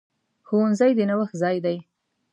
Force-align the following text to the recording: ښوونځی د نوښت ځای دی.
ښوونځی 0.47 0.91
د 0.97 0.99
نوښت 1.09 1.35
ځای 1.41 1.57
دی. 1.65 1.77